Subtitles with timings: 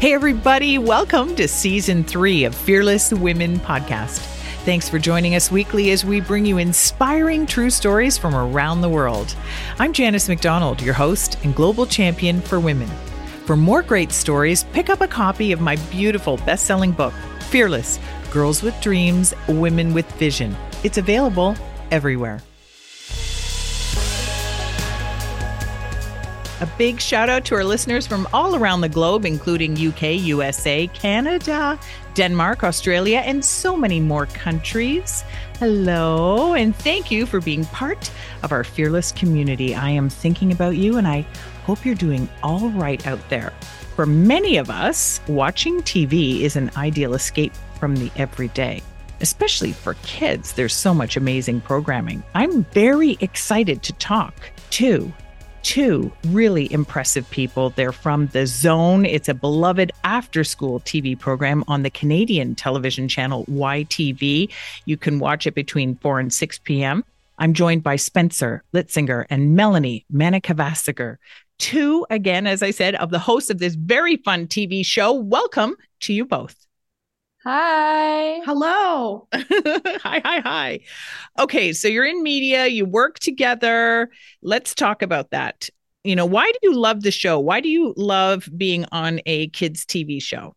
[0.00, 4.20] Hey, everybody, welcome to season three of Fearless Women Podcast.
[4.64, 8.88] Thanks for joining us weekly as we bring you inspiring true stories from around the
[8.88, 9.36] world.
[9.78, 12.88] I'm Janice McDonald, your host and global champion for women.
[13.44, 17.12] For more great stories, pick up a copy of my beautiful best selling book,
[17.50, 17.98] Fearless
[18.30, 20.56] Girls with Dreams, Women with Vision.
[20.82, 21.54] It's available
[21.90, 22.40] everywhere.
[26.60, 30.88] A big shout out to our listeners from all around the globe, including UK, USA,
[30.88, 31.80] Canada,
[32.12, 35.24] Denmark, Australia, and so many more countries.
[35.58, 38.10] Hello, and thank you for being part
[38.42, 39.74] of our fearless community.
[39.74, 41.24] I am thinking about you, and I
[41.64, 43.54] hope you're doing all right out there.
[43.96, 48.82] For many of us, watching TV is an ideal escape from the everyday.
[49.22, 52.22] Especially for kids, there's so much amazing programming.
[52.34, 54.34] I'm very excited to talk
[54.72, 55.10] to
[55.62, 57.70] two really impressive people.
[57.70, 59.04] They're from The Zone.
[59.04, 64.50] It's a beloved after school TV program on the Canadian television channel YTV.
[64.84, 67.04] You can watch it between 4 and 6 p.m.
[67.38, 71.16] I'm joined by Spencer Litzinger and Melony Manikavasagar,
[71.58, 75.12] two, again, as I said, of the hosts of this very fun TV show.
[75.12, 76.54] Welcome to you both.
[77.44, 78.40] Hi.
[78.44, 79.28] Hello.
[79.34, 80.80] hi, hi, hi.
[81.38, 84.10] Okay, so you're in media, you work together.
[84.42, 85.68] Let's talk about that.
[86.04, 87.38] You know, why do you love the show?
[87.38, 90.54] Why do you love being on a kids' TV show?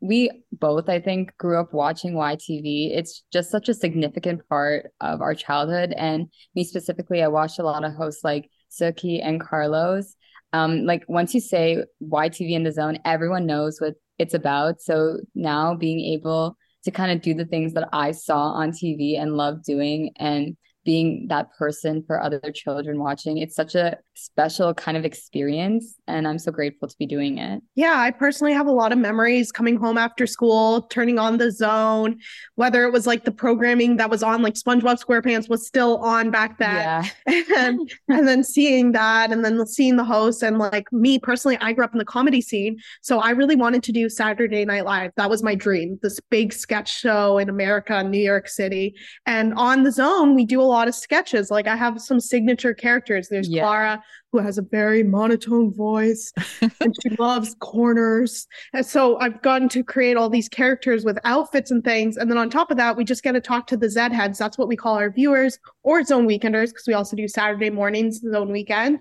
[0.00, 2.92] We both, I think, grew up watching YTV.
[2.94, 5.94] It's just such a significant part of our childhood.
[5.96, 10.14] And me specifically, I watched a lot of hosts like Suki and Carlos.
[10.52, 14.80] Um, like once you say YTV in the zone, everyone knows what it's about.
[14.80, 19.16] So now being able to kind of do the things that I saw on TV
[19.16, 20.56] and love doing and
[20.86, 23.38] being that person for other children watching.
[23.38, 25.96] It's such a special kind of experience.
[26.06, 27.62] And I'm so grateful to be doing it.
[27.74, 31.50] Yeah, I personally have a lot of memories coming home after school, turning on the
[31.50, 32.20] zone,
[32.54, 36.30] whether it was like the programming that was on, like SpongeBob SquarePants was still on
[36.30, 37.04] back then.
[37.26, 37.42] Yeah.
[37.58, 40.42] and, and then seeing that and then seeing the host.
[40.42, 42.78] And like me personally, I grew up in the comedy scene.
[43.02, 45.10] So I really wanted to do Saturday Night Live.
[45.16, 48.94] That was my dream, this big sketch show in America, New York City.
[49.26, 51.50] And on the zone, we do a lot lot of sketches.
[51.50, 53.28] Like I have some signature characters.
[53.28, 53.62] There's yeah.
[53.62, 58.46] Clara, who has a very monotone voice and she loves corners.
[58.72, 62.16] And so I've gotten to create all these characters with outfits and things.
[62.16, 64.38] And then on top of that, we just get to talk to the Z heads.
[64.38, 68.20] That's what we call our viewers or zone weekenders, because we also do Saturday mornings,
[68.20, 69.00] zone weekend.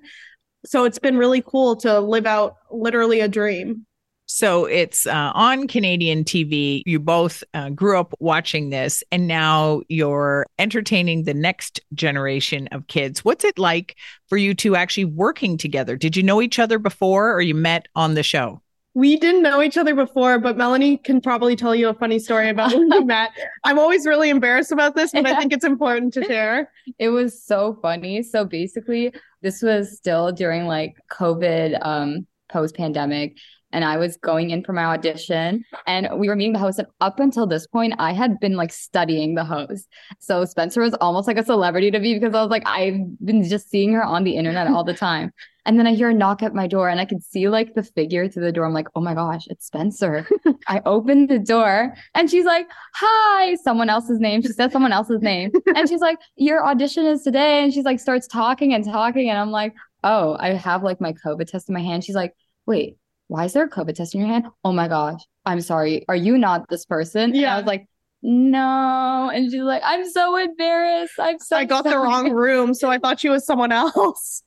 [0.65, 3.85] So it's been really cool to live out literally a dream.
[4.27, 6.81] So it's uh, on Canadian TV.
[6.85, 12.87] You both uh, grew up watching this, and now you're entertaining the next generation of
[12.87, 13.23] kids.
[13.23, 13.95] What's it like
[14.27, 15.95] for you two actually working together?
[15.95, 18.61] Did you know each other before, or you met on the show?
[18.95, 22.49] We didn't know each other before, but Melony can probably tell you a funny story
[22.49, 23.31] about when we met.
[23.65, 26.71] I'm always really embarrassed about this, but I think it's important to share.
[26.97, 28.23] It was so funny.
[28.23, 33.37] So basically, this was still during like COVID um, post pandemic
[33.75, 36.79] and I was going in for my audition and we were meeting the host.
[36.79, 39.89] And up until this point, I had been like studying the host.
[40.17, 43.43] So Spencer was almost like a celebrity to me because I was like, I've been
[43.43, 45.33] just seeing her on the internet all the time.
[45.65, 47.83] And then I hear a knock at my door and I can see like the
[47.83, 48.65] figure through the door.
[48.65, 50.25] I'm like, oh my gosh, it's Spencer.
[50.69, 54.41] I open the door and she's like, hi, someone else's name.
[54.41, 55.51] She said someone else's name.
[55.75, 57.61] And she's like, your audition is today.
[57.61, 59.29] And she's like, starts talking and talking.
[59.29, 62.05] And I'm like, oh, I have like my COVID test in my hand.
[62.05, 62.33] She's like,
[62.65, 62.97] wait,
[63.27, 64.47] why is there a COVID test in your hand?
[64.63, 66.05] Oh my gosh, I'm sorry.
[66.07, 67.33] Are you not this person?
[67.33, 67.41] Yeah.
[67.41, 67.87] And I was like,
[68.27, 69.29] no.
[69.31, 71.13] And she's like, I'm so embarrassed.
[71.19, 71.95] I'm so I got sorry.
[71.95, 72.73] the wrong room.
[72.73, 74.41] So I thought she was someone else.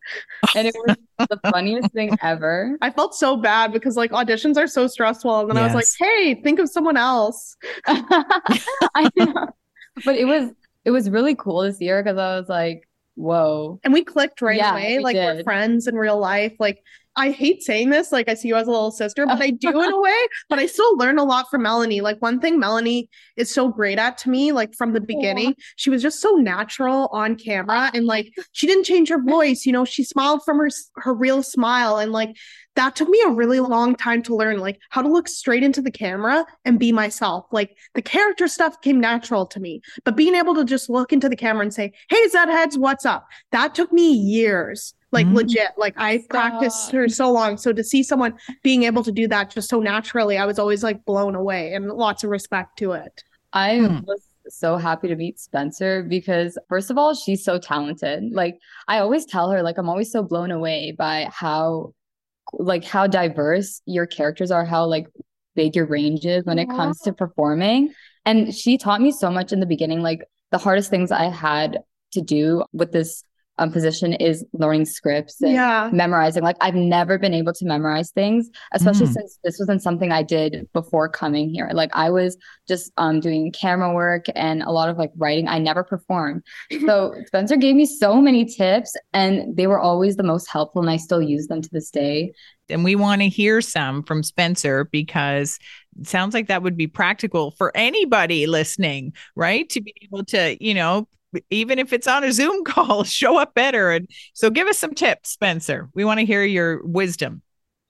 [0.56, 0.96] and it was
[1.28, 2.76] the funniest thing ever.
[2.82, 5.40] I felt so bad because like auditions are so stressful.
[5.40, 5.72] And then yes.
[5.72, 7.56] I was like, hey, think of someone else.
[7.86, 9.46] I know.
[10.04, 10.50] But it was
[10.84, 13.78] it was really cool this year because I was like, whoa.
[13.84, 14.98] And we clicked right yeah, away.
[14.98, 15.36] We like did.
[15.36, 16.54] we're friends in real life.
[16.58, 16.82] Like
[17.18, 19.70] I hate saying this, like I see you as a little sister, but I do
[19.82, 20.16] in a way.
[20.48, 22.00] But I still learn a lot from Melony.
[22.00, 25.90] Like one thing Melony is so great at to me, like from the beginning, she
[25.90, 29.66] was just so natural on camera, and like she didn't change her voice.
[29.66, 32.36] You know, she smiled from her her real smile, and like
[32.78, 35.82] that took me a really long time to learn, like how to look straight into
[35.82, 37.44] the camera and be myself.
[37.50, 41.28] Like the character stuff came natural to me, but being able to just look into
[41.28, 45.70] the camera and say, "Hey, Zedheads, what's up?" That took me years like mm legit
[45.78, 49.50] like i practiced for so long so to see someone being able to do that
[49.50, 53.24] just so naturally i was always like blown away and lots of respect to it
[53.54, 54.04] i mm.
[54.04, 58.58] was so happy to meet spencer because first of all she's so talented like
[58.88, 61.94] i always tell her like i'm always so blown away by how
[62.52, 65.06] like how diverse your characters are how like
[65.54, 67.92] big your range is when it comes to performing.
[68.24, 70.02] And she taught me so much in the beginning.
[70.02, 71.80] Like the hardest things I had
[72.12, 73.24] to do with this
[73.58, 75.90] um, position is learning scripts and yeah.
[75.92, 76.42] memorizing.
[76.42, 79.14] Like I've never been able to memorize things, especially mm.
[79.14, 81.70] since this wasn't something I did before coming here.
[81.72, 85.48] Like I was just um, doing camera work and a lot of like writing.
[85.48, 86.42] I never performed.
[86.86, 90.90] So Spencer gave me so many tips and they were always the most helpful and
[90.90, 92.32] I still use them to this day.
[92.70, 95.58] And we want to hear some from Spencer because
[95.98, 99.68] it sounds like that would be practical for anybody listening, right?
[99.70, 101.08] To be able to, you know,
[101.50, 103.90] even if it's on a Zoom call, show up better.
[103.90, 105.88] And so give us some tips, Spencer.
[105.94, 107.42] We want to hear your wisdom.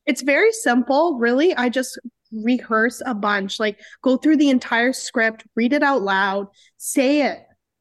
[0.07, 1.55] It's very simple, really.
[1.55, 1.99] I just
[2.33, 7.41] rehearse a bunch, like go through the entire script, read it out loud, say it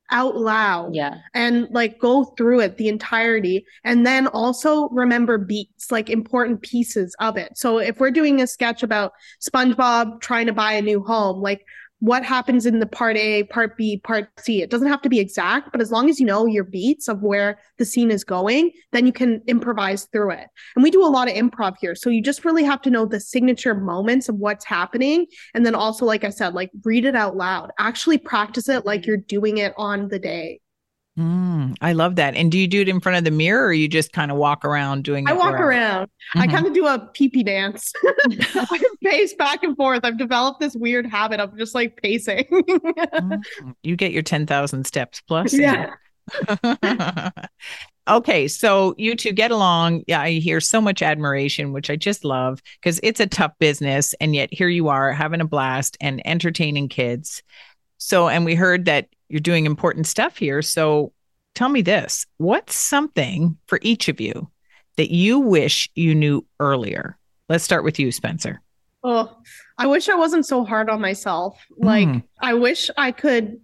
[0.10, 0.96] out loud.
[0.96, 1.16] Yeah.
[1.34, 3.66] And like go through it the entirety.
[3.84, 7.58] And then also remember beats, like important pieces of it.
[7.58, 9.14] So if we're doing a sketch about
[9.48, 11.66] SpongeBob trying to buy a new home, like
[12.00, 14.62] what happens in the part A, part B, part C.
[14.62, 17.24] It doesn't have to be exact, but as long as you know your beats of
[17.24, 20.48] where the scene is going, then you can improvise through it.
[20.76, 21.96] And we do a lot of improv here.
[21.96, 25.26] So you just really have to know the signature moments of what's happening.
[25.54, 29.02] And then also, like I said, like read it out loud, actually practice it like
[29.02, 29.10] mm-hmm.
[29.10, 30.60] you're doing it on the day.
[31.18, 32.36] Mm, I love that.
[32.36, 34.38] And do you do it in front of the mirror or you just kind of
[34.38, 36.06] walk around doing I walk around.
[36.36, 36.40] Mm-hmm.
[36.40, 37.92] I kind of do a pee pee dance.
[38.30, 40.02] I pace back and forth.
[40.04, 42.46] I've developed this weird habit of just like pacing.
[42.52, 43.42] mm,
[43.82, 45.54] you get your 10,000 steps plus.
[45.54, 45.90] Yeah.
[48.08, 50.04] okay, so you two get along.
[50.08, 54.14] Yeah, I hear so much admiration, which I just love because it's a tough business.
[54.22, 57.42] And yet here you are having a blast and entertaining kids.
[57.98, 60.62] So, and we heard that you're doing important stuff here.
[60.62, 61.14] So
[61.56, 64.50] tell me this what's something for each of you
[64.98, 67.18] that you wish you knew earlier?
[67.50, 68.62] Let's start with you, Spencer.
[69.04, 69.38] Oh,
[69.78, 71.58] I wish I wasn't so hard on myself.
[71.78, 72.24] Like, mm.
[72.42, 73.58] I wish I could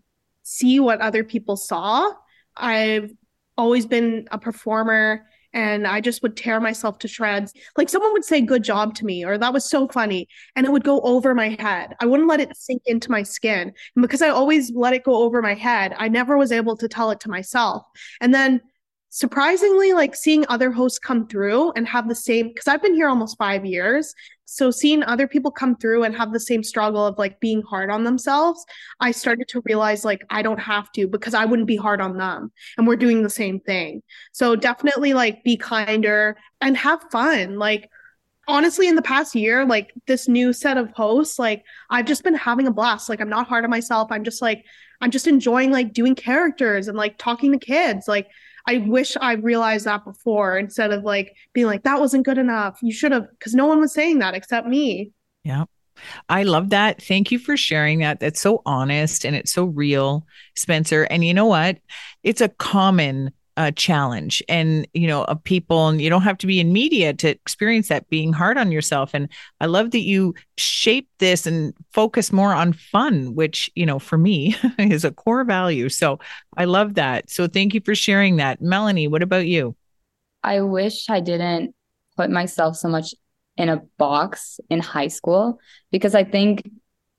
[0.44, 2.12] see what other people saw.
[2.56, 3.12] I've
[3.58, 7.54] always been a performer and I just would tear myself to shreds.
[7.78, 10.72] Like someone would say good job to me or that was so funny and it
[10.72, 11.96] would go over my head.
[12.00, 13.72] I wouldn't let it sink into my skin.
[13.96, 16.88] And because I always let it go over my head, I never was able to
[16.88, 17.84] tell it to myself.
[18.20, 18.62] And then
[19.10, 23.08] surprisingly like seeing other hosts come through and have the same because I've been here
[23.08, 27.18] almost 5 years so seeing other people come through and have the same struggle of
[27.18, 28.66] like being hard on themselves
[29.00, 32.18] I started to realize like I don't have to because I wouldn't be hard on
[32.18, 34.02] them and we're doing the same thing.
[34.32, 37.58] So definitely like be kinder and have fun.
[37.58, 37.90] Like
[38.48, 42.36] honestly in the past year like this new set of hosts like I've just been
[42.36, 43.10] having a blast.
[43.10, 44.12] Like I'm not hard on myself.
[44.12, 44.66] I'm just like
[45.02, 48.08] I'm just enjoying like doing characters and like talking to kids.
[48.08, 48.28] Like
[48.68, 52.80] I wish I realized that before instead of like being like, that wasn't good enough.
[52.82, 55.12] You should have, because no one was saying that except me.
[55.44, 55.66] Yeah.
[56.28, 57.02] I love that.
[57.02, 58.20] Thank you for sharing that.
[58.20, 60.26] That's so honest and it's so real,
[60.56, 61.04] Spencer.
[61.04, 61.78] And you know what?
[62.24, 66.48] It's a common a challenge and you know of people and you don't have to
[66.48, 69.12] be in media to experience that being hard on yourself.
[69.14, 69.30] And
[69.60, 74.18] i love that you shape this and focus more on fun which you know for
[74.18, 75.90] me is a core value.
[75.90, 76.20] So
[76.58, 77.30] i love that.
[77.30, 78.62] So thank you for sharing that.
[78.62, 79.76] Melony what about you?
[80.44, 81.76] I wish i didn't
[82.18, 83.14] put myself so much
[83.58, 85.60] in a box in high school
[85.92, 86.64] because i think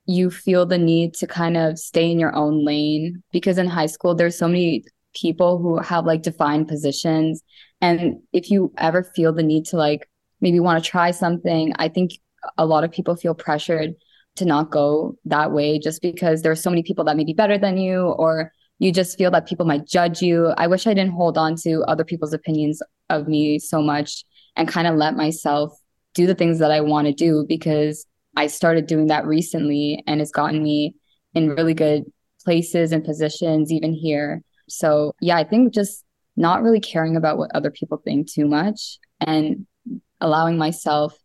[0.06, 3.87] you feel the need to kind of stay in your own lane because in high
[3.87, 7.42] school there's so many people who have like defined positions.
[7.80, 10.09] And if you ever feel the need to like
[10.40, 12.12] maybe want to try something, I think
[12.59, 13.94] a lot of people feel pressured
[14.37, 17.33] to not go that way just because there are so many people that may be
[17.33, 20.49] better than you or you just feel that people might judge you.
[20.56, 24.25] I wish I didn't hold on to other people's opinions of me so much
[24.56, 25.73] and kind of let myself
[26.14, 28.06] do the things that I want to do because
[28.37, 30.97] I started doing that recently and it's gotten me
[31.35, 32.04] in really good
[32.44, 34.42] places and positions even here.
[34.68, 36.04] So, yeah, I think just
[36.37, 39.66] not really caring about what other people think too much and
[40.21, 41.16] allowing myself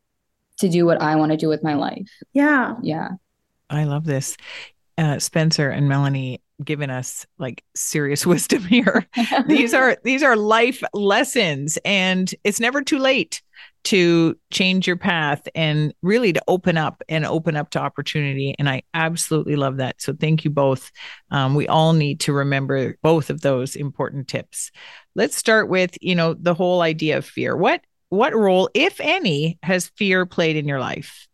[0.60, 2.10] to do what I want to do with my life.
[2.34, 2.76] Yeah.
[2.82, 3.10] Yeah.
[3.70, 4.36] I love this.
[4.98, 9.08] Uh, Spencer and Melony giving us like serious wisdom here.
[9.48, 13.42] these are these are life lessons and it's never too late
[13.86, 18.56] to change your path and really to open up and open up to opportunity.
[18.60, 20.02] And I absolutely love that.
[20.02, 20.92] So thank you both.
[21.32, 24.72] Um, we all need to remember both of those important tips.
[25.16, 27.56] Let's start with, you know, the whole idea of fear.
[27.56, 31.28] What what role, if any, has fear played in your life?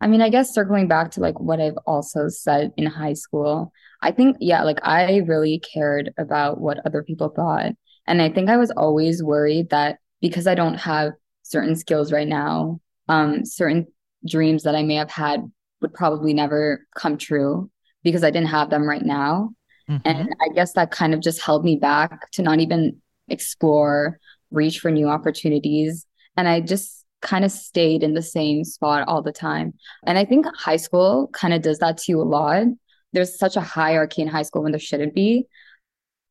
[0.00, 3.72] I mean, I guess circling back to like what I've also said in high school,
[4.02, 7.72] I think, yeah, like I really cared about what other people thought.
[8.06, 11.12] And I think I was always worried that because I don't have
[11.48, 13.86] certain skills right now, um, certain
[14.28, 15.40] dreams that I may have had
[15.80, 17.70] would probably never come true
[18.02, 19.50] because I didn't have them right now.
[19.88, 20.08] Mm-hmm.
[20.08, 24.18] And I guess that kind of just held me back to not even explore,
[24.50, 26.06] reach for new opportunities.
[26.36, 29.74] And I just kind of stayed in the same spot all the time.
[30.04, 32.64] And I think high school kind of does that to you a lot.
[33.12, 35.46] There's such a hierarchy in high school when there shouldn't be.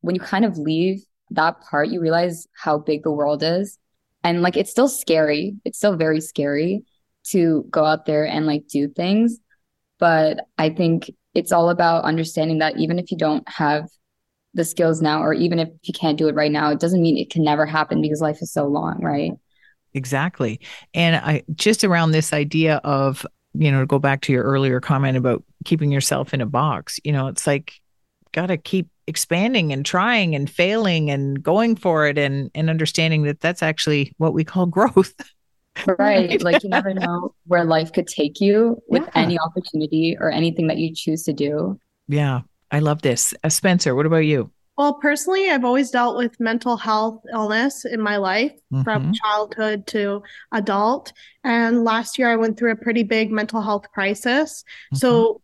[0.02, 3.78] When you kind of leave that part, you realize how big the world is.
[4.26, 5.54] And like it's still scary.
[5.66, 6.84] It's still very scary
[7.26, 9.38] to go out there and like do things.
[10.00, 13.88] But I think it's all about understanding that even if you don't have
[14.56, 17.20] the skills now, or even if you can't do it right now, it doesn't mean
[17.20, 19.32] it can never happen because life is so long, right?
[19.94, 20.60] Exactly.
[20.96, 24.80] And I just around this idea of, you know, to go back to your earlier
[24.80, 27.80] comment about keeping yourself in a box, you know, it's like
[28.36, 33.24] got to keep expanding and trying and failing and going for it and and understanding
[33.24, 35.14] that that's actually what we call growth.
[35.98, 36.42] right.
[36.44, 39.12] like you never know where life could take you with yeah.
[39.16, 41.80] any opportunity or anything that you choose to do.
[42.08, 42.42] Yeah.
[42.72, 43.34] I love this.
[43.44, 44.52] Uh, Spencer, what about you?
[44.78, 48.84] Well, personally, I've always dealt with mental health illness in my life mm-hmm.
[48.84, 51.14] from childhood to adult.
[51.44, 54.64] And last year, I went through a pretty big mental health crisis.
[54.94, 54.98] Mm-hmm.
[54.98, 55.42] So,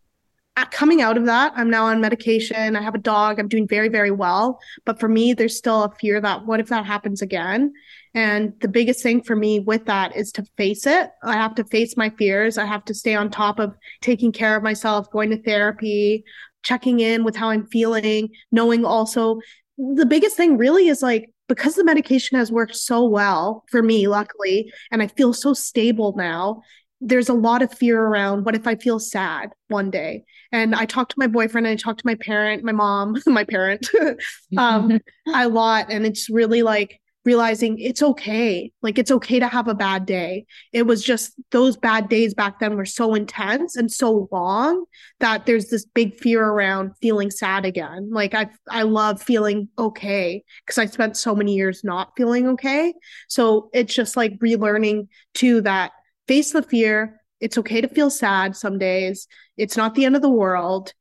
[0.72, 2.76] coming out of that, I'm now on medication.
[2.76, 3.40] I have a dog.
[3.40, 4.60] I'm doing very, very well.
[4.86, 7.74] But for me, there's still a fear that what if that happens again?
[8.14, 11.10] And the biggest thing for me with that is to face it.
[11.24, 12.58] I have to face my fears.
[12.58, 16.26] I have to stay on top of taking care of myself, going to therapy,
[16.64, 19.40] checking in with how I'm feeling, knowing also
[19.78, 24.08] the biggest thing really is like because the medication has worked so well for me,
[24.08, 26.62] luckily, and I feel so stable now,
[27.02, 30.24] there's a lot of fear around what if I feel sad one day?
[30.52, 33.44] And I talked to my boyfriend and I talked to my parent, my mom, my
[33.44, 33.90] parent,
[34.58, 35.00] um,
[35.34, 35.88] a lot.
[35.90, 38.72] And it's really like, realizing it's okay.
[38.82, 40.46] Like it's okay to have a bad day.
[40.74, 44.86] It was just those bad days back then were so intense and so long
[45.20, 48.10] that there's this big fear around feeling sad again.
[48.12, 52.94] Like I I love feeling okay because I spent so many years not feeling okay.
[53.28, 55.92] So it's just like relearning to that
[56.28, 57.22] face the fear.
[57.40, 59.28] It's okay to feel sad some days.
[59.58, 60.94] It's not the end of the world.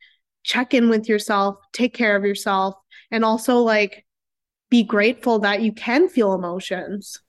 [0.42, 2.74] Check in with yourself, take care of yourself
[3.10, 4.06] and also like
[4.70, 7.20] be grateful that you can feel emotions.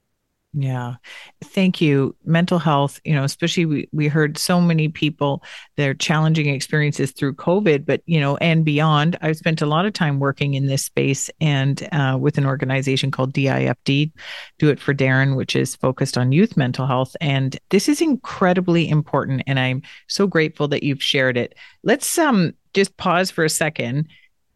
[0.54, 0.96] Yeah.
[1.42, 2.14] Thank you.
[2.26, 5.42] Mental health, you know, especially we, we heard so many people
[5.78, 9.16] their challenging experiences through COVID, but, you know, and beyond.
[9.22, 13.10] I've spent a lot of time working in this space and uh, with an organization
[13.10, 14.12] called DIFD,
[14.58, 17.16] Do It for Daron, which is focused on youth mental health.
[17.22, 19.44] And this is incredibly important.
[19.46, 21.54] And I'm so grateful that you've shared it.
[21.82, 24.08] Let's um just pause for a second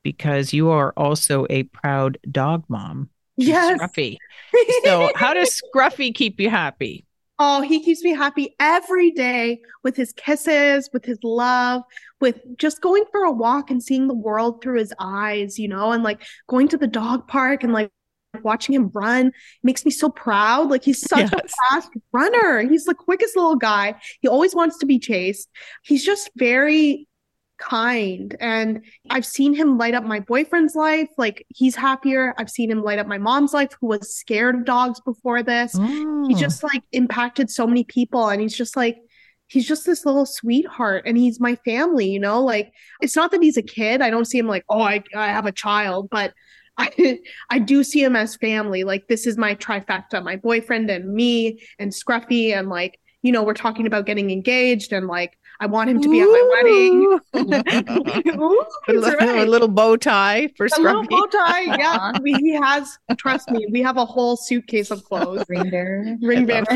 [0.02, 3.08] because you are also a proud dog mom.
[3.36, 3.78] Yes.
[3.78, 4.16] Scruffy.
[4.84, 7.04] so, how does Scruffy keep you happy?
[7.38, 11.82] Oh, he keeps me happy every day with his kisses, with his love,
[12.18, 15.92] with just going for a walk and seeing the world through his eyes, you know,
[15.92, 17.90] and like going to the dog park and like
[18.42, 20.70] watching him run makes me so proud.
[20.70, 21.32] Like he's such yes.
[21.32, 22.60] a fast runner.
[22.60, 23.96] He's the quickest little guy.
[24.20, 25.50] He always wants to be chased.
[25.84, 27.06] He's just very
[27.58, 28.36] kind.
[28.40, 31.08] And i've seen him light up my boyfriend's life.
[31.16, 32.34] Like he's happier.
[32.38, 35.74] I've seen him light up my mom's life who was scared of dogs before this.
[35.74, 36.28] Mm.
[36.28, 38.98] he just like impacted so many people and he's just like
[39.48, 42.42] he's just this little sweetheart and he's my family you know?
[42.42, 44.00] Like it's not that he's a kid.
[44.02, 46.32] I don't see him like oh i, I have a child but
[46.78, 48.84] I, I do see him as family.
[48.84, 53.42] Like this is my trifecta my boyfriend and me and scruffy and like you know
[53.42, 56.22] we're talking about getting engaged and like I want him to be Ooh.
[56.22, 57.02] at my wedding.
[58.40, 59.46] Ooh, a, little, right.
[59.46, 60.78] a, little, bow tie for Scruffy.
[60.78, 62.12] A little bow tie, yeah.
[62.20, 65.44] we, he has, trust me, we have a whole suitcase of clothes.
[65.48, 66.16] Ring bearer.
[66.20, 66.66] Ring bearer.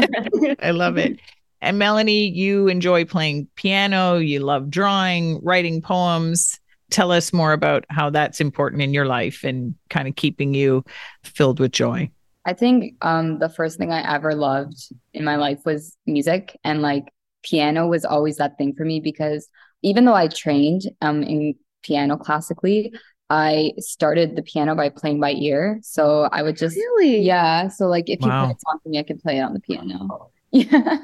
[0.62, 1.20] I love it.
[1.60, 6.58] And Melony, you enjoy playing piano, you love drawing, writing poems.
[6.90, 10.84] Tell us more about how that's important in your life and kind of keeping you
[11.22, 12.10] filled with joy.
[12.46, 16.80] I think um, the first thing I ever loved in my life was music and
[16.80, 19.48] like piano was always that thing for me because
[19.82, 22.92] even though I trained um in piano classically,
[23.30, 25.78] I started the piano by playing by ear.
[25.82, 27.68] So I would just really yeah.
[27.68, 28.40] So like if wow.
[28.40, 30.30] you play a song for me, I could play it on the piano.
[30.50, 30.98] Yeah.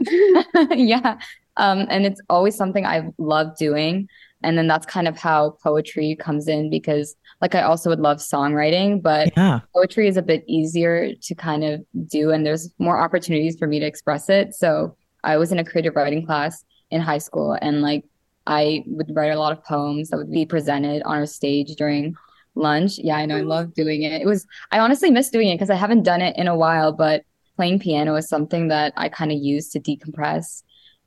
[0.73, 1.19] yeah.
[1.57, 4.09] Um, and it's always something I've loved doing.
[4.43, 8.19] And then that's kind of how poetry comes in because like I also would love
[8.19, 9.61] songwriting, but yeah.
[9.75, 13.81] poetry is a bit easier to kind of do and there's more opportunities for me
[13.81, 14.55] to express it.
[14.55, 18.05] So I was in a creative writing class in high school and like
[18.47, 22.15] I would write a lot of poems that would be presented on our stage during
[22.55, 22.99] lunch.
[22.99, 23.49] Yeah, I know I mm-hmm.
[23.49, 24.21] love doing it.
[24.23, 26.93] It was I honestly miss doing it because I haven't done it in a while,
[26.93, 27.23] but
[27.57, 30.63] playing piano is something that I kind of use to decompress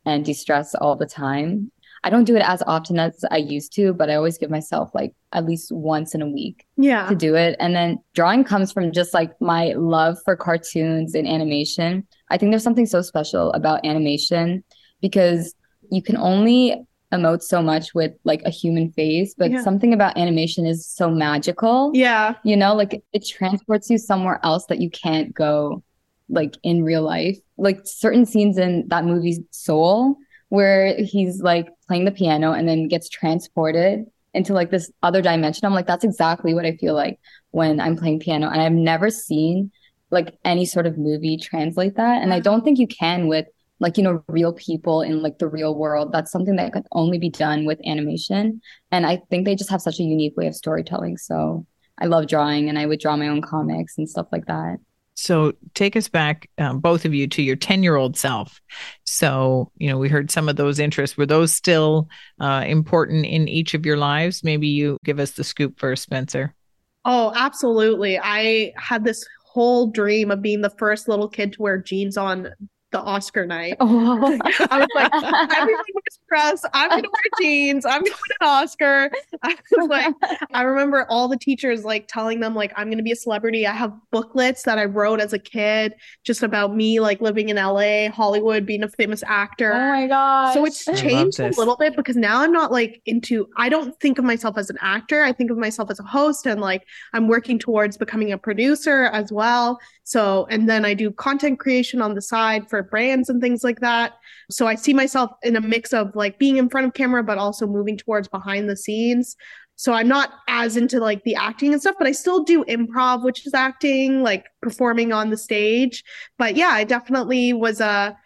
[0.06, 1.72] and de-stress all the time.
[2.04, 4.90] I don't do it as often as I used to, but I always give myself
[4.94, 7.08] like at least once in a week yeah.
[7.10, 7.58] to do it.
[7.60, 12.08] And then drawing comes from just like my love for cartoons and animation.
[12.30, 14.64] I think there's something so special about animation
[15.02, 15.56] because
[15.92, 19.64] you can only emote so much with like a human face, but yeah.
[19.64, 21.92] something about animation is so magical.
[21.94, 22.36] Yeah.
[22.44, 25.84] You know, like it transports you somewhere else that you can't go
[26.30, 27.38] like in real life.
[27.58, 30.16] Like certain scenes in that movie Soul
[30.50, 35.66] where he's like playing the piano and then gets transported into like this other dimension.
[35.66, 37.20] I'm like, that's exactly what I feel like
[37.52, 38.50] when I'm playing piano.
[38.50, 39.72] And I've never seen
[40.12, 42.22] like any sort of movie translate that.
[42.22, 43.46] And I don't think you can with
[43.80, 46.12] like, you know, real people in like the real world.
[46.12, 48.62] That's something that could only be done with animation.
[48.92, 51.18] And I think they just have such a unique way of storytelling.
[51.18, 51.66] So
[51.98, 54.80] I love drawing and I would draw my own comics and stuff like that.
[55.16, 58.62] So take us back, um, both of you, to your 10 year old self.
[59.06, 61.18] So, you know, we heard some of those interests.
[61.18, 62.08] Were those still
[62.40, 64.46] uh, important in each of your lives?
[64.46, 66.56] Maybe you give us the scoop first, Spencer.
[67.04, 68.18] Oh, absolutely.
[68.18, 69.26] I had this
[69.60, 72.48] whole dream of being the first little kid to wear jeans on
[72.94, 73.76] the Oscar night.
[73.82, 74.40] Oh.
[74.72, 75.12] I was like,
[75.58, 75.84] everyone
[76.28, 76.64] press.
[76.74, 77.86] I'm gonna wear jeans.
[77.86, 79.12] I'm gonna win an Oscar.
[79.44, 80.14] I was like,
[80.54, 83.68] I remember all the teachers like telling them like I'm gonna be a celebrity.
[83.68, 87.58] I have booklets that I wrote as a kid just about me like living in
[87.58, 89.74] LA, Hollywood, being a famous actor.
[89.74, 90.54] Oh my god!
[90.54, 93.48] So it's changed a little bit because now I'm not like into.
[93.58, 95.24] I don't think of myself as an actor.
[95.24, 99.06] I think of myself as a host, and like I'm working towards becoming a producer
[99.06, 99.80] as well.
[100.04, 103.80] So, and then I do content creation on the side for brands and things like
[103.82, 104.14] that.
[104.50, 107.38] So I see myself in a mix of like being in front of camera, but
[107.38, 109.36] also moving towards behind the scenes.
[109.76, 113.24] So I'm not as into like the acting and stuff, but I still do improv,
[113.24, 116.04] which is acting, like performing on the stage.
[116.38, 118.18] But yeah, I definitely was a,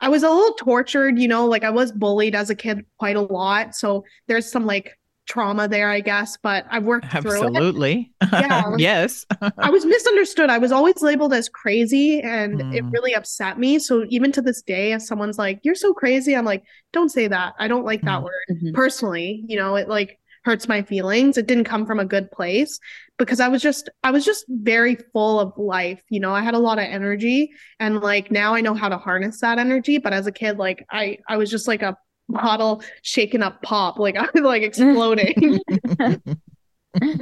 [0.00, 3.16] uh, was a little tortured, you know, like I was bullied as a kid quite
[3.16, 3.74] a lot.
[3.74, 4.96] So there's some like
[5.30, 8.10] trauma there, I guess, but I've worked Absolutely.
[8.20, 8.42] through it.
[8.42, 8.74] Yeah.
[8.78, 9.24] yes.
[9.58, 10.50] I was misunderstood.
[10.50, 12.74] I was always labeled as crazy and mm.
[12.74, 13.78] it really upset me.
[13.78, 17.28] So even to this day, if someone's like, you're so crazy, I'm like, don't say
[17.28, 17.54] that.
[17.60, 18.24] I don't like that mm.
[18.24, 18.74] word mm-hmm.
[18.74, 19.44] personally.
[19.46, 21.38] You know, it like hurts my feelings.
[21.38, 22.80] It didn't come from a good place
[23.16, 26.02] because I was just I was just very full of life.
[26.08, 28.98] You know, I had a lot of energy and like now I know how to
[28.98, 31.96] harness that energy, but as a kid like I I was just like a
[32.32, 33.98] bottle shaken up pop.
[33.98, 35.60] Like I was like exploding.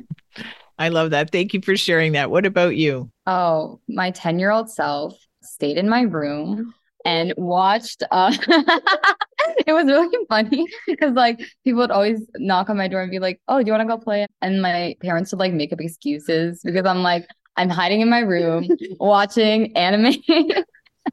[0.78, 1.32] I love that.
[1.32, 2.30] Thank you for sharing that.
[2.30, 3.10] What about you?
[3.26, 6.72] Oh, my 10 year old self stayed in my room
[7.04, 8.32] and watched uh
[9.66, 13.18] it was really funny because like people would always knock on my door and be
[13.18, 15.80] like oh do you want to go play and my parents would like make up
[15.80, 18.68] excuses because i'm like i'm hiding in my room
[18.98, 20.12] watching anime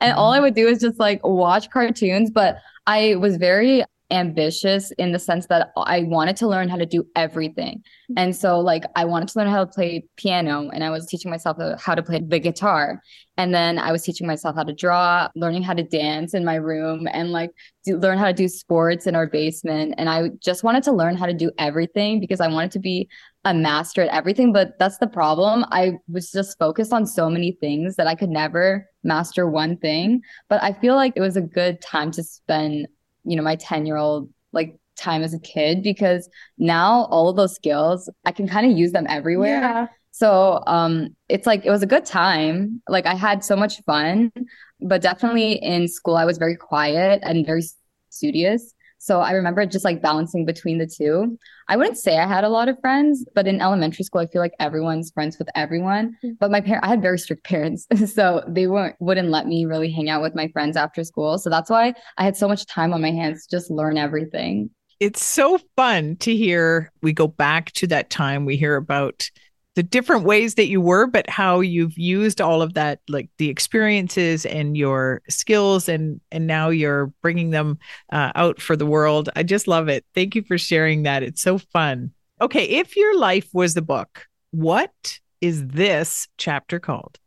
[0.01, 4.91] and all i would do is just like watch cartoons but I was very ambitious
[4.91, 7.77] in the sense that I wanted to learn how to do everything.
[7.77, 8.13] Mm-hmm.
[8.17, 11.31] And so like I wanted to learn how to play piano and I was teaching
[11.31, 13.01] myself how to play the guitar.
[13.37, 16.55] And then I was teaching myself how to draw, learning how to dance in my
[16.55, 17.51] room and like
[17.83, 19.95] do, learn how to do sports in our basement.
[19.97, 23.09] And I just wanted to learn how to do everything because I wanted to be
[23.43, 24.53] a master at everything.
[24.53, 25.65] But that's the problem.
[25.71, 30.21] I was just focused on so many things that I could never master one thing.
[30.47, 32.87] But I feel like it was a good time to spend
[33.25, 37.35] you know, my 10 year old like time as a kid because now all of
[37.35, 39.59] those skills, I can kind of use them everywhere.
[39.59, 39.87] Yeah.
[40.11, 42.81] So um it's like it was a good time.
[42.87, 44.31] Like I had so much fun,
[44.79, 47.63] but definitely in school I was very quiet and very
[48.09, 48.73] studious.
[48.97, 51.37] So I remember just like balancing between the two.
[51.67, 54.41] I wouldn't say I had a lot of friends, but in elementary school, I feel
[54.41, 56.17] like everyone's friends with everyone.
[56.23, 56.33] Mm-hmm.
[56.39, 59.91] But my parents, I had very strict parents, so they weren't wouldn't let me really
[59.91, 61.37] hang out with my friends after school.
[61.37, 64.69] So that's why I had so much time on my hands to just learn everything.
[64.99, 66.91] It's so fun to hear.
[67.01, 68.45] We go back to that time.
[68.45, 69.29] We hear about
[69.75, 73.49] the different ways that you were, but how you've used all of that, like the
[73.49, 77.77] experiences and your skills, and and now you're bringing them
[78.11, 79.29] uh, out for the world.
[79.35, 80.05] I just love it.
[80.15, 81.23] Thank you for sharing that.
[81.23, 82.11] It's so fun.
[82.41, 87.19] Okay, if your life was the book, what is this chapter called?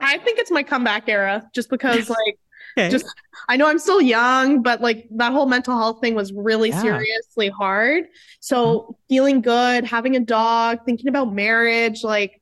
[0.00, 2.38] I think it's my comeback era, just because like
[2.76, 2.90] Okay.
[2.90, 3.06] Just
[3.48, 6.80] I know I'm still young, but like that whole mental health thing was really yeah.
[6.80, 8.04] seriously hard.
[8.40, 8.92] So mm-hmm.
[9.08, 12.40] feeling good, having a dog, thinking about marriage, like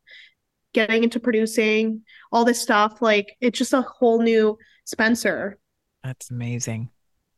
[0.72, 5.58] getting into producing, all this stuff, like it's just a whole new Spencer.
[6.04, 6.90] That's amazing.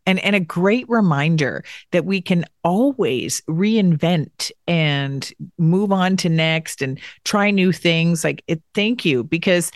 [0.05, 6.83] And and a great reminder that we can always reinvent and move on to next
[6.83, 8.25] and try new things.
[8.25, 9.71] Like it thank you because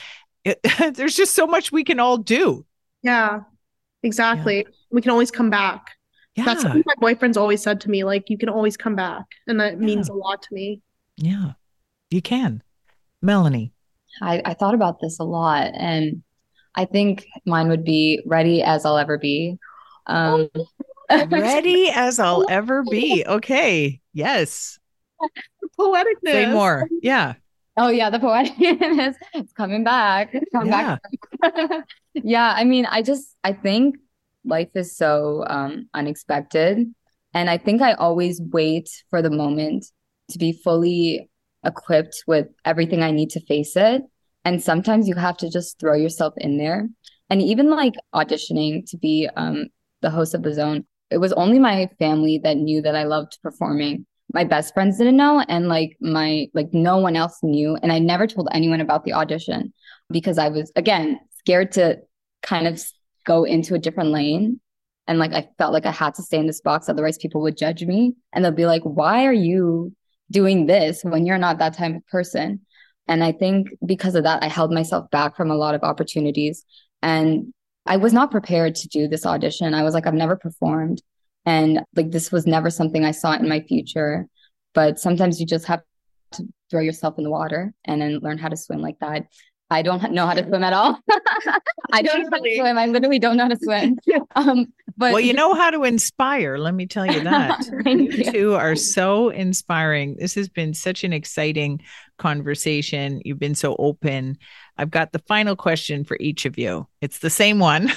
[0.44, 0.61] it,
[0.94, 2.65] there's just so much we can all do
[3.07, 3.40] yeah,
[4.03, 4.59] exactly.
[4.59, 4.75] Yeah.
[4.90, 5.97] We can always come back
[6.35, 6.45] Yeah.
[6.45, 8.05] That's something my boyfriend's always said to me.
[8.05, 9.25] Like, you can always come back.
[9.47, 10.83] And that means a lot to me.
[11.16, 11.53] Yeah.
[12.11, 12.62] You can.
[13.25, 13.73] Melony.
[14.21, 16.23] I, I thought about this a lot, and
[16.75, 19.59] I think mine would be ready as I'll ever be.
[20.07, 20.49] Um,
[21.11, 23.25] Ready as I'll ever be.
[23.27, 24.01] Okay.
[24.12, 24.79] Yes.
[25.79, 26.33] Poeticness.
[26.33, 26.88] Say more.
[27.03, 27.35] Yeah.
[27.77, 30.31] Oh yeah, the poeticness it's coming back.
[30.33, 31.01] It's coming back.
[32.15, 33.97] Yeah, I mean, I just I think
[34.45, 36.87] life is so um unexpected,
[37.35, 39.85] and I think I always wait for the moment
[40.31, 41.29] to be fully
[41.65, 44.03] equipped with everything I need to face it.
[44.47, 46.89] And sometimes you have to just throw yourself in there.
[47.29, 49.67] And even like auditioning to be um
[50.01, 53.39] the host of the zone, it was only my family that knew that I loved
[53.43, 57.93] performing my best friends didn't know and like my like no one else knew and
[57.93, 59.73] i never told anyone about the audition
[60.11, 61.97] because i was again scared to
[62.43, 62.83] kind of
[63.25, 64.61] go into a different lane.
[65.09, 67.57] And like i felt like i had to stay in this box otherwise people would
[67.57, 68.15] judge me.
[68.33, 69.95] And they'll be like why are you
[70.31, 72.62] doing this when you're not that type of person?
[73.07, 76.65] And i think because of that i held myself back from a lot of opportunities.
[77.03, 77.53] And
[77.85, 79.75] i was not prepared to do this audition.
[79.75, 81.03] I was like i've never performed
[81.47, 84.27] and like this was never something I saw in my future.
[84.75, 85.81] But sometimes you just have
[86.33, 89.23] to throw yourself in the water and then learn how to swim like that.
[89.68, 90.98] I don't know how to swim at all.
[91.92, 92.79] I don't know how to swim.
[92.79, 93.98] I literally don't know how to swim.
[94.37, 96.57] Um, but well, you know how to inspire.
[96.59, 97.66] Let me tell you that.
[97.87, 98.31] You you.
[98.33, 100.16] two are so inspiring.
[100.18, 101.81] This has been such an exciting
[102.18, 103.20] conversation.
[103.24, 104.37] You've been so open.
[104.76, 106.87] I've got the final question for each of you.
[107.00, 107.90] It's the same one.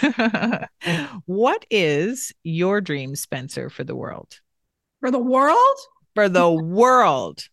[1.25, 4.39] what is your dream, Spencer, for the world?
[5.01, 5.77] For the world?
[6.15, 7.43] For the world,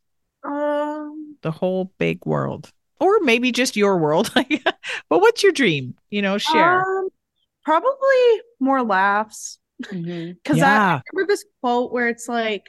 [0.45, 2.71] Um, the whole big world,
[3.01, 4.33] or maybe just your world.
[4.35, 5.95] but what's your dream?
[6.11, 6.81] You know, share.
[6.81, 7.09] um,
[7.65, 9.59] probably more laughs.
[9.79, 10.67] Because Yeah.
[10.67, 12.65] I, I remember this quote where it's like,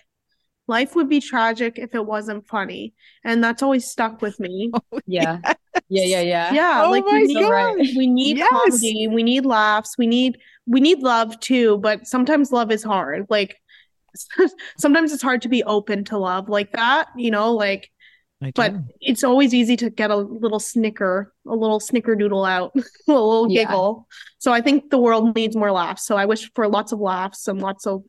[0.68, 2.94] life would be tragic if it wasn't funny.
[3.24, 4.72] And that's always stuck with me.
[5.08, 5.40] Yeah.
[5.90, 6.04] Yeah.
[6.04, 6.22] Yeah.
[6.22, 6.54] Yeah.
[6.54, 7.96] Yeah, Oh like my we need, gosh.
[7.96, 8.50] we need Yes.
[8.50, 13.26] comedy, we need laughs, we need we need love too, but sometimes love is hard.
[13.30, 13.56] Like
[14.78, 17.88] sometimes it's hard to be open to love like that, you know, like I
[18.56, 22.72] but it's always easy to get a little snicker, a little snickerdoodle out,
[23.08, 23.64] a little Yeah.
[23.66, 24.08] giggle.
[24.40, 26.06] So I think the world needs more laughs.
[26.06, 28.04] So I wish for lots of laughs and lots of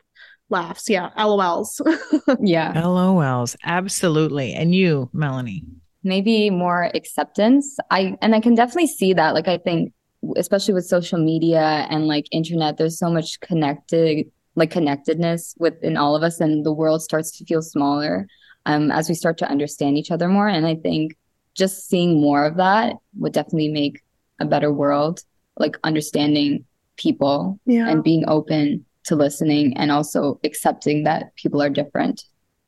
[0.51, 0.88] laughs.
[0.88, 1.81] Yeah, LOLs.
[2.41, 2.73] Yeah.
[2.75, 4.53] LOLs, absolutely.
[4.55, 5.62] And you, Melony.
[6.05, 9.93] maybe more acceptance i and i can definitely see that like i think
[10.37, 16.14] especially with social media and like internet there's so much connected like connectedness within all
[16.17, 18.27] of us and the world starts to feel smaller
[18.69, 21.17] um, as we start to understand each other more and i think
[21.55, 24.01] just seeing more of that would definitely make
[24.41, 25.21] a better world
[25.57, 26.65] like understanding
[26.97, 27.89] people yeah.
[27.89, 32.25] and being open to listening and also accepting that people are different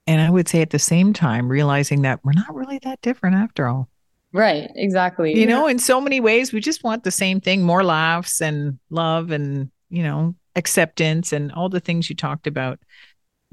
[0.06, 3.36] And I would say at the same time, realizing that we're not really that different
[3.36, 3.88] after all.
[4.32, 7.84] right exactly You know, in so many ways, we just want the same thing more
[7.84, 12.78] laughs and love and, you know, acceptance and all the things you talked about.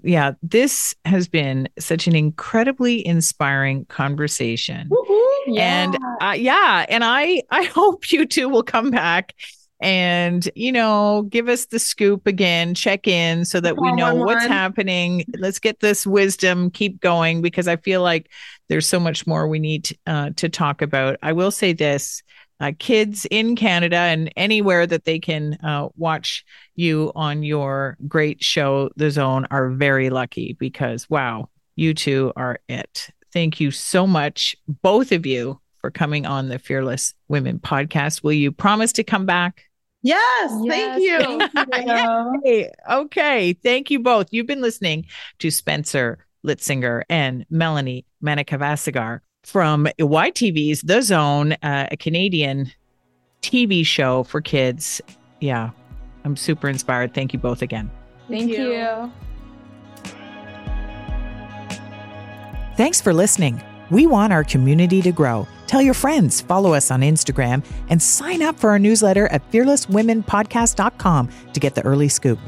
[0.03, 4.89] Yeah, this has been such an incredibly inspiring conversation.
[4.89, 5.57] Woohoo.
[5.57, 9.33] And uh, yeah, and I I hope you two will come back
[9.79, 14.45] and you know give us the scoop again check in so that we know what's
[14.45, 18.31] happening let's get this wisdom keep going because i feel like
[18.69, 22.23] there's so much more we need uh, to talk about i will say this
[22.59, 28.43] uh, kids in canada and anywhere that they can uh, watch you on your great
[28.43, 34.07] show the zone are very lucky because wow you two are it thank you so
[34.07, 39.03] much both of you for coming on the fearless women podcast will you promise to
[39.03, 39.63] come back
[40.03, 41.65] Yes, thank you.
[41.71, 42.69] thank you.
[42.89, 43.53] Okay.
[43.53, 44.27] Thank you both.
[44.31, 45.07] You've been listening
[45.39, 52.69] to Spencer Litzinger and Melony Manikavasagar from YTV's The Zone, uh, a Canadian
[53.41, 55.01] TV show for kids.
[55.39, 55.69] Yeah,
[56.25, 57.13] I'm super inspired.
[57.13, 57.89] Thank you both again.
[58.27, 58.73] Thank you.
[58.73, 59.11] you.
[62.75, 63.63] Thanks for listening.
[63.89, 65.47] We want our community to grow.
[65.65, 71.29] Tell your friends, follow us on Instagram, and sign up for our newsletter at fearlesswomenpodcast.com
[71.53, 72.39] to get the early scoop.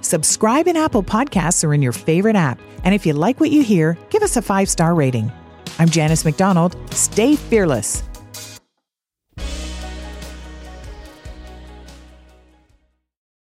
[0.00, 2.58] Subscribe in Apple Podcasts or in your favorite app.
[2.84, 5.30] And if you like what you hear, give us a five star rating.
[5.80, 6.76] I'm Janice McDonald.
[6.90, 8.02] Stay fearless.